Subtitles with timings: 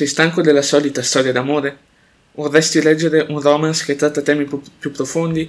[0.00, 1.76] Sei stanco della solita storia d'amore?
[2.32, 5.46] Vorresti leggere un romance che tratta temi più, più profondi?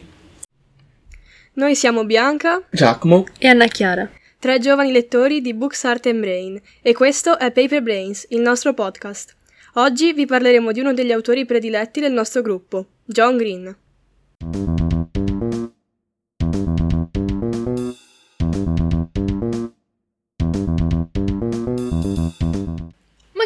[1.54, 6.62] Noi siamo Bianca Giacomo e Anna Chiara, tre giovani lettori di Books Art and Brain,
[6.82, 9.38] e questo è Paper Brains, il nostro podcast.
[9.76, 13.74] Oggi vi parleremo di uno degli autori prediletti del nostro gruppo, John Green.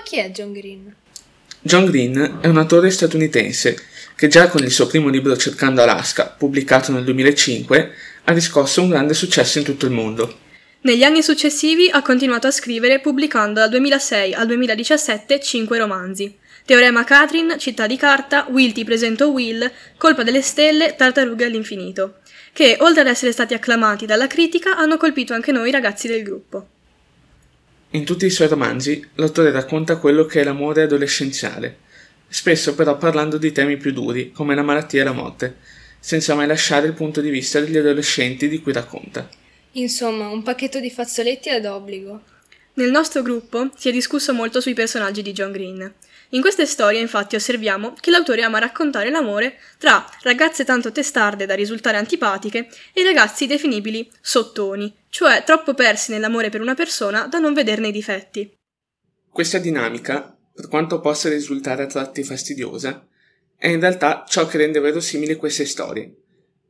[0.06, 0.96] Chi è John Green?
[1.62, 3.76] John Green è un autore statunitense
[4.16, 7.92] che già con il suo primo libro Cercando Alaska, pubblicato nel 2005,
[8.26, 10.38] ha riscosso un grande successo in tutto il mondo.
[10.82, 16.38] Negli anni successivi ha continuato a scrivere pubblicando dal 2006 al 2017 cinque romanzi.
[16.66, 22.20] Teorema Catherine, Città di carta, Will ti presento Will, Colpa delle stelle, Tartarughe all'infinito,
[22.54, 26.68] che oltre ad essere stati acclamati dalla critica hanno colpito anche noi ragazzi del gruppo.
[27.96, 31.78] In tutti i suoi romanzi l'autore racconta quello che è l'amore adolescenziale,
[32.28, 35.56] spesso però parlando di temi più duri come la malattia e la morte,
[35.98, 39.30] senza mai lasciare il punto di vista degli adolescenti di cui racconta.
[39.72, 42.22] Insomma, un pacchetto di fazzoletti ad obbligo.
[42.76, 45.94] Nel nostro gruppo si è discusso molto sui personaggi di John Green.
[46.30, 51.54] In queste storie infatti osserviamo che l'autore ama raccontare l'amore tra ragazze tanto testarde da
[51.54, 57.54] risultare antipatiche e ragazzi definibili sottoni, cioè troppo persi nell'amore per una persona da non
[57.54, 58.54] vederne i difetti.
[59.30, 63.08] Questa dinamica, per quanto possa risultare a tratti fastidiosa,
[63.56, 66.14] è in realtà ciò che rende verosimili queste storie.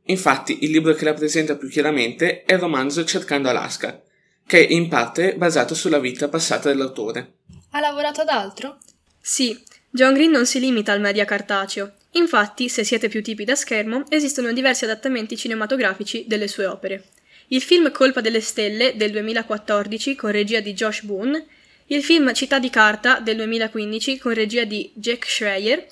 [0.04, 4.00] Infatti, il libro che la presenta più chiaramente è il romanzo Cercando Alaska,
[4.46, 7.32] che è in parte basato sulla vita passata dell'autore.
[7.70, 8.78] Ha lavorato ad altro?
[9.20, 11.94] Sì, John Green non si limita al media cartaceo.
[12.12, 17.04] Infatti, se siete più tipi da schermo, esistono diversi adattamenti cinematografici delle sue opere.
[17.48, 21.46] Il film Colpa delle stelle del 2014 con regia di Josh Boone,
[21.86, 25.86] il film Città di carta del 2015 con regia di Jack Schreier,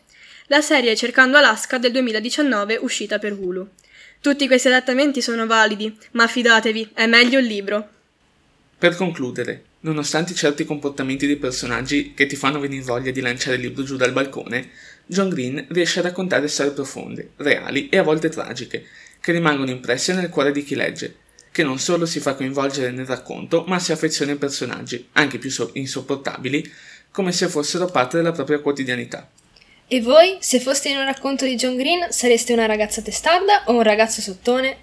[0.47, 3.69] la serie Cercando Alaska del 2019 uscita per Hulu.
[4.21, 7.89] Tutti questi adattamenti sono validi, ma fidatevi, è meglio il libro.
[8.77, 13.63] Per concludere, nonostante certi comportamenti dei personaggi che ti fanno venire voglia di lanciare il
[13.63, 14.71] libro giù dal balcone,
[15.07, 18.85] John Green riesce a raccontare storie profonde, reali e a volte tragiche,
[19.21, 21.17] che rimangono impresse nel cuore di chi legge,
[21.51, 25.51] che non solo si fa coinvolgere nel racconto, ma si affeziona ai personaggi, anche più
[25.51, 26.71] so- insopportabili,
[27.11, 29.31] come se fossero parte della propria quotidianità.
[29.87, 33.75] E voi, se foste in un racconto di John Green, sareste una ragazza testarda o
[33.75, 34.77] un ragazzo sottone?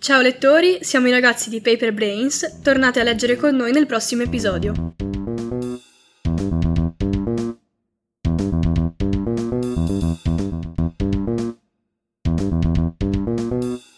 [0.00, 4.22] Ciao lettori, siamo i ragazzi di Paper Brains, tornate a leggere con noi nel prossimo
[4.22, 4.94] episodio.